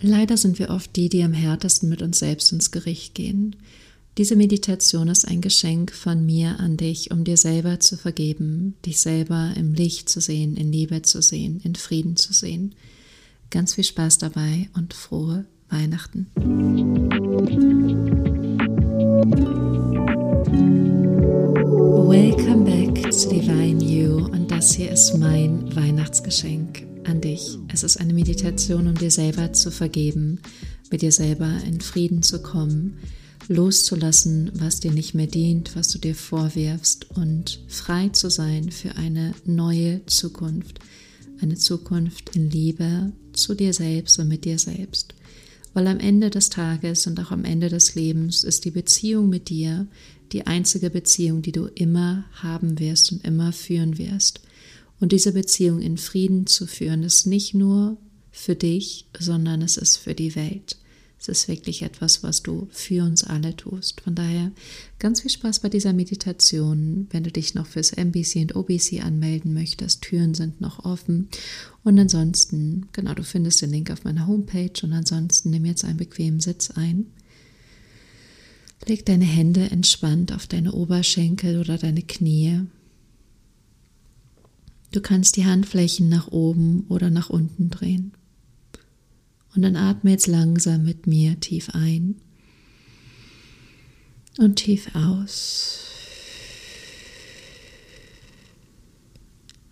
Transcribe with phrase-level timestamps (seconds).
[0.00, 3.56] Leider sind wir oft die, die am härtesten mit uns selbst ins Gericht gehen.
[4.16, 9.00] Diese Meditation ist ein Geschenk von mir an dich, um dir selber zu vergeben, dich
[9.00, 12.74] selber im Licht zu sehen, in Liebe zu sehen, in Frieden zu sehen.
[13.50, 16.26] Ganz viel Spaß dabei und frohe Weihnachten.
[27.78, 30.40] Es ist eine Meditation, um dir selber zu vergeben,
[30.90, 32.98] mit dir selber in Frieden zu kommen,
[33.46, 38.96] loszulassen, was dir nicht mehr dient, was du dir vorwirfst und frei zu sein für
[38.96, 40.80] eine neue Zukunft.
[41.40, 45.14] Eine Zukunft in Liebe zu dir selbst und mit dir selbst.
[45.72, 49.50] Weil am Ende des Tages und auch am Ende des Lebens ist die Beziehung mit
[49.50, 49.86] dir
[50.32, 54.40] die einzige Beziehung, die du immer haben wirst und immer führen wirst.
[55.00, 57.96] Und diese Beziehung in Frieden zu führen, ist nicht nur
[58.30, 60.76] für dich, sondern es ist für die Welt.
[61.20, 64.00] Es ist wirklich etwas, was du für uns alle tust.
[64.02, 64.52] Von daher
[65.00, 67.08] ganz viel Spaß bei dieser Meditation.
[67.10, 71.28] Wenn du dich noch fürs MBC und OBC anmelden möchtest, Türen sind noch offen.
[71.82, 74.80] Und ansonsten, genau, du findest den Link auf meiner Homepage.
[74.84, 77.06] Und ansonsten nimm jetzt einen bequemen Sitz ein.
[78.86, 82.60] Leg deine Hände entspannt auf deine Oberschenkel oder deine Knie.
[84.90, 88.12] Du kannst die Handflächen nach oben oder nach unten drehen.
[89.54, 92.16] Und dann atme jetzt langsam mit mir tief ein
[94.38, 95.84] und tief aus.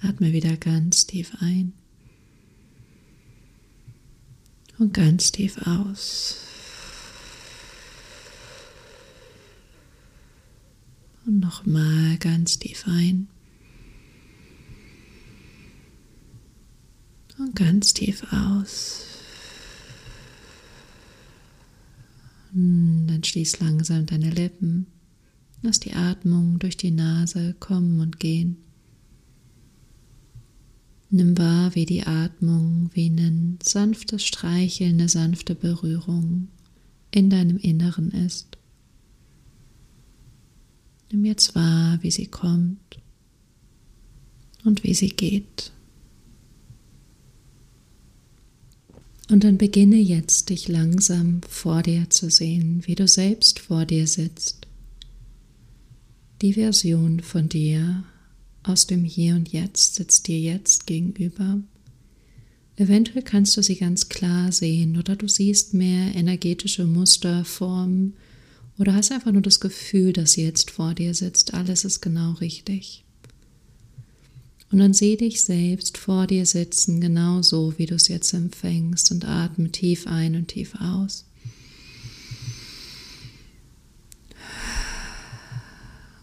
[0.00, 1.72] Atme wieder ganz tief ein
[4.78, 6.36] und ganz tief aus.
[11.24, 13.28] Und nochmal ganz tief ein.
[17.38, 19.04] Und ganz tief aus.
[22.52, 24.86] Hm, dann schließ langsam deine Lippen.
[25.62, 28.56] Lass die Atmung durch die Nase kommen und gehen.
[31.10, 36.48] Nimm wahr, wie die Atmung wie ein sanftes Streicheln, eine sanfte Berührung
[37.10, 38.58] in deinem Inneren ist.
[41.12, 43.00] Nimm jetzt wahr, wie sie kommt
[44.64, 45.72] und wie sie geht.
[49.28, 54.06] Und dann beginne jetzt dich langsam vor dir zu sehen, wie du selbst vor dir
[54.06, 54.66] sitzt.
[56.42, 58.04] Die Version von dir
[58.62, 61.60] aus dem Hier und Jetzt sitzt dir jetzt gegenüber.
[62.76, 68.14] Eventuell kannst du sie ganz klar sehen oder du siehst mehr energetische Muster, Formen
[68.78, 71.54] oder hast einfach nur das Gefühl, dass sie jetzt vor dir sitzt.
[71.54, 73.05] Alles ist genau richtig.
[74.70, 79.24] Und dann sieh dich selbst vor dir sitzen, genauso wie du es jetzt empfängst und
[79.24, 81.24] atme tief ein und tief aus.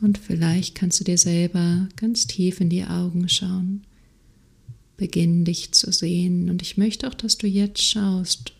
[0.01, 3.83] Und vielleicht kannst du dir selber ganz tief in die Augen schauen,
[4.97, 6.49] beginnen dich zu sehen.
[6.49, 8.51] Und ich möchte auch, dass du jetzt schaust,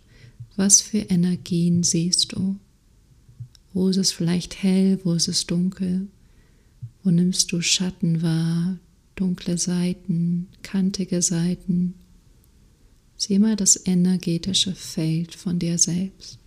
[0.56, 2.56] was für Energien siehst du.
[3.74, 6.08] Wo ist es vielleicht hell, wo ist es dunkel?
[7.04, 8.80] Wo nimmst du Schatten wahr,
[9.16, 11.96] dunkle Seiten, kantige Seiten.
[13.18, 16.40] Sieh mal das energetische Feld von dir selbst.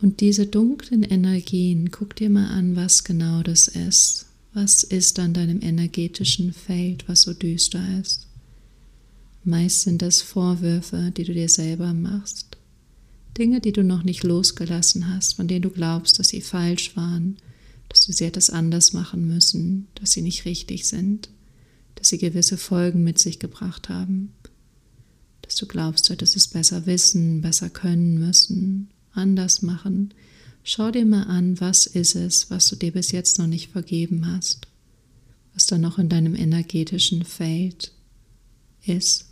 [0.00, 4.26] Und diese dunklen Energien, guck dir mal an, was genau das ist.
[4.52, 8.26] Was ist an deinem energetischen Feld, was so düster ist?
[9.44, 12.58] Meist sind das Vorwürfe, die du dir selber machst.
[13.38, 17.36] Dinge, die du noch nicht losgelassen hast, von denen du glaubst, dass sie falsch waren
[17.92, 21.28] dass sie etwas anders machen müssen, dass sie nicht richtig sind,
[21.94, 24.32] dass sie gewisse Folgen mit sich gebracht haben,
[25.42, 30.14] dass du glaubst, du hättest es besser wissen, besser können müssen, anders machen.
[30.64, 34.26] Schau dir mal an, was ist es, was du dir bis jetzt noch nicht vergeben
[34.26, 34.66] hast,
[35.54, 37.92] was da noch in deinem energetischen Feld
[38.86, 39.26] ist.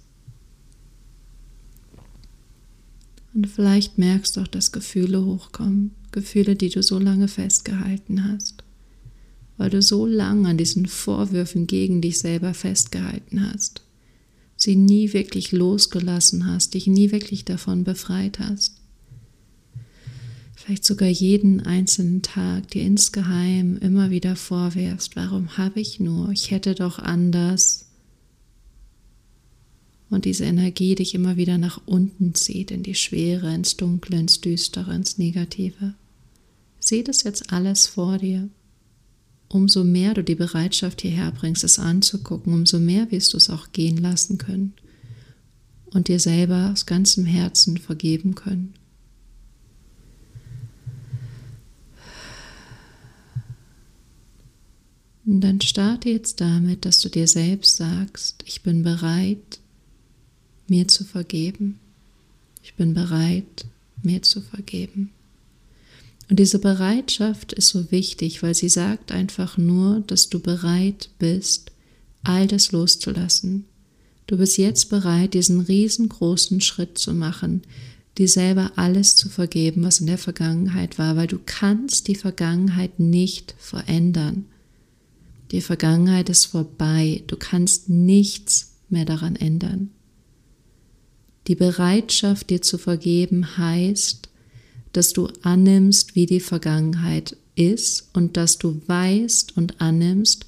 [3.33, 8.65] Und vielleicht merkst du auch, dass Gefühle hochkommen, Gefühle, die du so lange festgehalten hast,
[9.57, 13.83] weil du so lange an diesen Vorwürfen gegen dich selber festgehalten hast,
[14.57, 18.77] sie nie wirklich losgelassen hast, dich nie wirklich davon befreit hast.
[20.55, 26.51] Vielleicht sogar jeden einzelnen Tag dir insgeheim immer wieder vorwirfst, warum habe ich nur, ich
[26.51, 27.87] hätte doch anders
[30.11, 34.41] und diese Energie dich immer wieder nach unten zieht, in die Schwere, ins Dunkle, ins
[34.41, 35.95] Düstere, ins Negative.
[36.81, 38.49] Sieh das jetzt alles vor dir.
[39.49, 43.73] Umso mehr du die Bereitschaft hierher bringst, es anzugucken, umso mehr wirst du es auch
[43.73, 44.75] gehen lassen können.
[45.93, 48.75] und dir selber aus ganzem Herzen vergeben können.
[55.27, 59.61] Und dann starte jetzt damit, dass du dir selbst sagst, ich bin bereit,
[60.67, 61.79] mir zu vergeben.
[62.63, 63.67] Ich bin bereit,
[64.03, 65.11] mir zu vergeben.
[66.31, 71.73] Und diese Bereitschaft ist so wichtig, weil sie sagt einfach nur, dass du bereit bist,
[72.23, 73.65] all das loszulassen.
[74.29, 77.63] Du bist jetzt bereit, diesen riesengroßen Schritt zu machen,
[78.17, 83.01] dir selber alles zu vergeben, was in der Vergangenheit war, weil du kannst die Vergangenheit
[83.01, 84.47] nicht verändern.
[85.51, 89.91] Die Vergangenheit ist vorbei, du kannst nichts mehr daran ändern.
[91.49, 94.30] Die Bereitschaft, dir zu vergeben, heißt,
[94.93, 100.47] dass du annimmst, wie die Vergangenheit ist und dass du weißt und annimmst,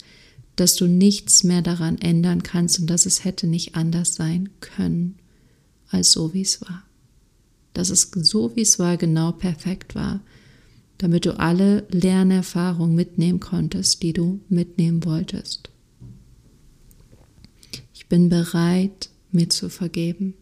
[0.56, 5.16] dass du nichts mehr daran ändern kannst und dass es hätte nicht anders sein können,
[5.88, 6.82] als so wie es war.
[7.74, 10.20] Dass es so wie es war genau perfekt war,
[10.98, 15.70] damit du alle Lernerfahrungen mitnehmen konntest, die du mitnehmen wolltest.
[17.94, 20.34] Ich bin bereit, mir zu vergeben.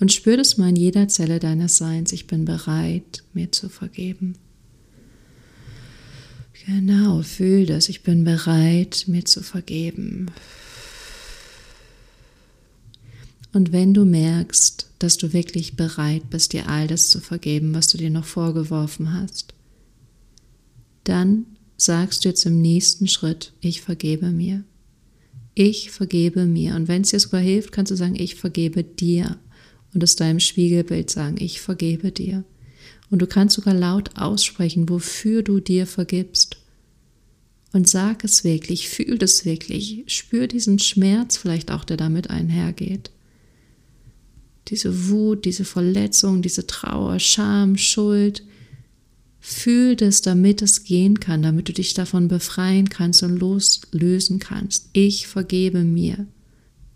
[0.00, 2.12] Und spür das mal in jeder Zelle deines Seins.
[2.12, 4.34] Ich bin bereit, mir zu vergeben.
[6.66, 7.88] Genau, fühl das.
[7.88, 10.30] Ich bin bereit, mir zu vergeben.
[13.52, 17.88] Und wenn du merkst, dass du wirklich bereit bist, dir all das zu vergeben, was
[17.88, 19.54] du dir noch vorgeworfen hast,
[21.04, 21.46] dann
[21.76, 24.64] sagst du jetzt im nächsten Schritt, ich vergebe mir.
[25.54, 26.74] Ich vergebe mir.
[26.74, 29.38] Und wenn es dir sogar hilft, kannst du sagen, ich vergebe dir
[29.94, 32.44] und es deinem Spiegelbild sagen, ich vergebe dir.
[33.10, 36.56] Und du kannst sogar laut aussprechen, wofür du dir vergibst.
[37.72, 43.10] Und sag es wirklich, fühl es wirklich, spür diesen Schmerz vielleicht auch, der damit einhergeht.
[44.68, 48.42] Diese Wut, diese Verletzung, diese Trauer, Scham, Schuld.
[49.40, 54.88] Fühl das, damit es gehen kann, damit du dich davon befreien kannst und loslösen kannst.
[54.92, 56.26] Ich vergebe mir.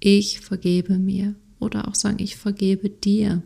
[0.00, 1.34] Ich vergebe mir.
[1.60, 3.43] Oder auch sagen, ich vergebe dir,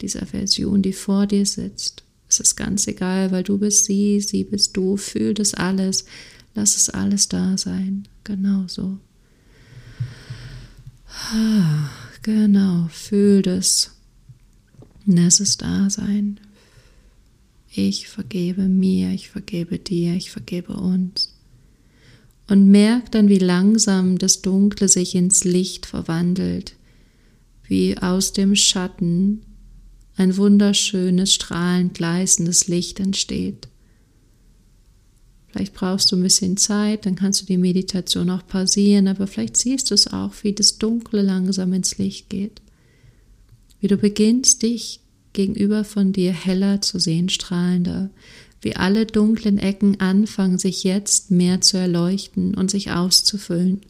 [0.00, 2.04] dieser Version, die vor dir sitzt.
[2.28, 6.04] Es ist ganz egal, weil du bist sie, sie bist du, fühl das alles,
[6.54, 8.06] lass es alles da sein.
[8.24, 8.98] Genau so.
[12.22, 13.92] Genau, fühl das.
[15.06, 16.38] Lass es da sein.
[17.72, 21.32] Ich vergebe mir, ich vergebe dir, ich vergebe uns.
[22.46, 26.74] Und merk dann, wie langsam das Dunkle sich ins Licht verwandelt,
[27.70, 29.42] wie aus dem Schatten
[30.16, 33.68] ein wunderschönes, strahlend gleißendes Licht entsteht.
[35.46, 39.56] Vielleicht brauchst du ein bisschen Zeit, dann kannst du die Meditation auch pausieren, aber vielleicht
[39.56, 42.60] siehst du es auch, wie das Dunkle langsam ins Licht geht.
[43.80, 45.00] Wie du beginnst, dich
[45.32, 48.10] gegenüber von dir heller zu sehen, strahlender,
[48.62, 53.80] wie alle dunklen Ecken anfangen, sich jetzt mehr zu erleuchten und sich auszufüllen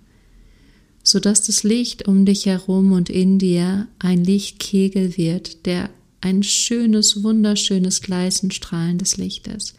[1.02, 7.22] sodass das Licht um dich herum und in dir ein Lichtkegel wird, der ein schönes,
[7.22, 9.74] wunderschönes, gleißend strahlendes Licht ist.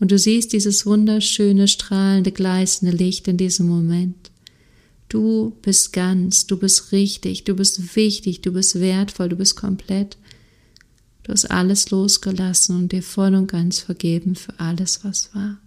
[0.00, 4.30] Und du siehst dieses wunderschöne, strahlende, gleißende Licht in diesem Moment.
[5.08, 10.16] Du bist ganz, du bist richtig, du bist wichtig, du bist wertvoll, du bist komplett.
[11.22, 15.58] Du hast alles losgelassen und dir voll und ganz vergeben für alles, was war.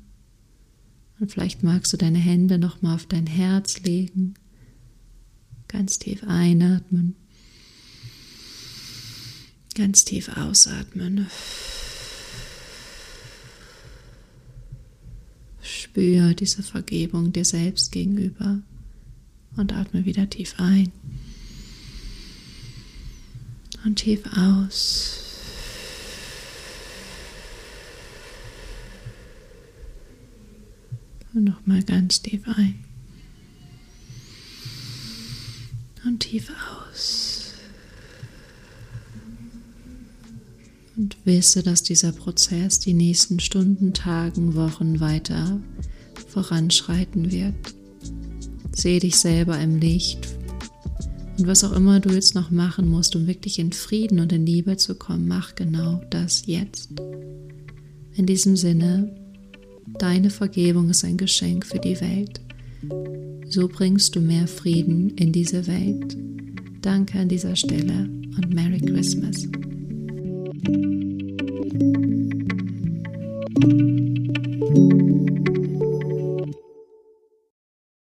[1.19, 4.35] Und vielleicht magst du deine Hände nochmal auf dein Herz legen
[5.67, 7.15] Ganz tief einatmen.
[9.75, 11.27] Ganz tief ausatmen.
[15.61, 18.59] Spür diese Vergebung dir selbst gegenüber
[19.55, 20.91] und atme wieder tief ein
[23.83, 25.23] und tief aus.
[31.33, 32.86] Und nochmal ganz tief ein.
[36.17, 37.53] Und tief aus.
[40.95, 45.61] Und wisse, dass dieser Prozess die nächsten Stunden, Tagen, Wochen weiter
[46.27, 47.53] voranschreiten wird.
[48.71, 50.27] Sehe dich selber im Licht.
[51.37, 54.47] Und was auch immer du jetzt noch machen musst, um wirklich in Frieden und in
[54.47, 56.89] Liebe zu kommen, mach genau das jetzt.
[58.15, 59.15] In diesem Sinne,
[59.99, 62.41] deine Vergebung ist ein Geschenk für die Welt.
[63.49, 66.17] So bringst du mehr Frieden in diese Welt.
[66.81, 69.47] Danke an dieser Stelle und Merry Christmas.